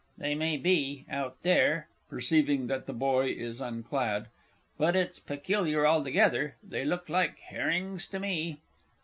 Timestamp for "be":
0.57-1.05